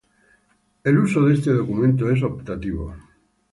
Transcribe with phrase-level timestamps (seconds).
[0.83, 2.91] El uso de este documento es optativo.